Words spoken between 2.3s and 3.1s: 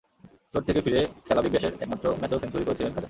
Century করেছিলেন খাজা।